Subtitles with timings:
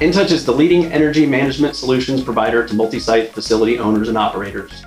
[0.00, 4.84] ENTOUCH is the leading energy management solutions provider to multi-site facility owners and operators.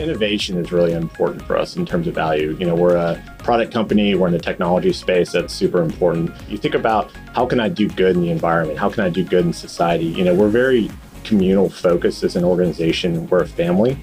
[0.00, 2.56] Innovation is really important for us in terms of value.
[2.58, 6.32] You know, we're a product company, we're in the technology space, that's super important.
[6.48, 8.80] You think about how can I do good in the environment?
[8.80, 10.06] How can I do good in society?
[10.06, 10.90] You know, we're very
[11.22, 13.96] communal focused as an organization, we're a family.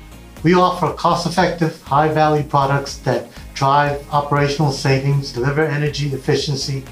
[0.43, 6.85] We offer cost-effective, high-value products that drive operational savings, deliver energy efficiency,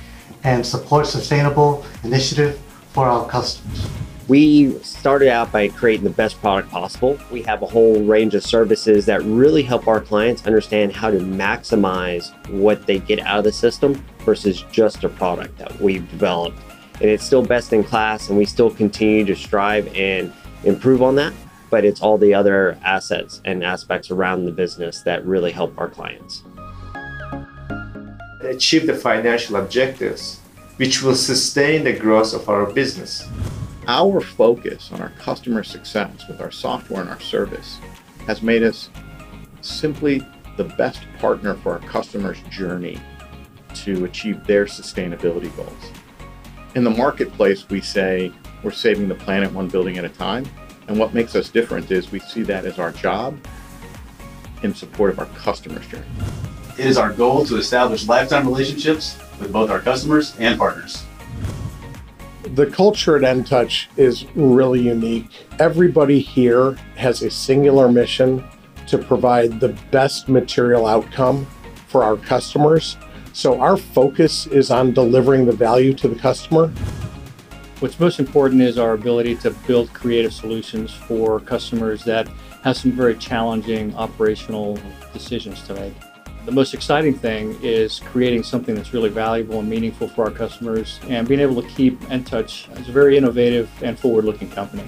[0.43, 2.61] and support sustainable initiative
[2.97, 3.87] for our customers.
[4.27, 7.19] We started out by creating the best product possible.
[7.31, 11.19] We have a whole range of services that really help our clients understand how to
[11.19, 16.57] maximize what they get out of the system versus just a product that we've developed.
[16.95, 21.13] And it's still best in class, and we still continue to strive and improve on
[21.17, 21.33] that.
[21.69, 25.87] But it's all the other assets and aspects around the business that really help our
[25.87, 26.41] clients.
[28.41, 30.39] Achieve the financial objectives
[30.77, 33.27] which will sustain the growth of our business.
[33.87, 37.79] Our focus on our customer success with our software and our service
[38.25, 38.89] has made us
[39.61, 40.25] simply
[40.57, 42.99] the best partner for our customers' journey
[43.73, 45.91] to achieve their sustainability goals.
[46.75, 48.31] In the marketplace, we say
[48.63, 50.45] we're saving the planet one building at a time.
[50.87, 53.37] And what makes us different is we see that as our job
[54.63, 56.05] in support of our customers' journey.
[56.77, 61.03] It is our goal to establish lifetime relationships with both our customers and partners.
[62.53, 65.27] The culture at ENTOUCH is really unique.
[65.57, 68.43] Everybody here has a singular mission
[68.85, 71.47] to provide the best material outcome
[71.87, 72.95] for our customers.
[73.33, 76.67] So our focus is on delivering the value to the customer.
[77.79, 82.27] What's most important is our ability to build creative solutions for customers that
[82.63, 84.77] have some very challenging operational
[85.11, 85.93] decisions to make.
[86.47, 90.97] The most exciting thing is creating something that's really valuable and meaningful for our customers
[91.09, 94.85] and being able to keep ENTOUCH as a very innovative and forward-looking company.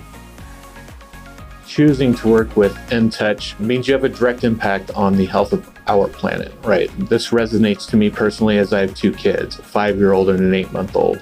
[1.67, 5.69] Choosing to work with ENTOUCH means you have a direct impact on the health of
[5.87, 6.89] our planet, right?
[7.09, 11.21] This resonates to me personally as I have two kids, a five-year-old and an eight-month-old.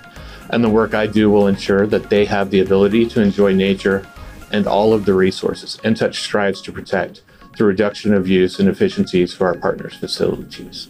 [0.52, 4.08] And the work I do will ensure that they have the ability to enjoy nature
[4.52, 7.24] and all of the resources ENTOUCH strives to protect
[7.58, 10.88] through reduction of use and efficiencies for our partners' facilities.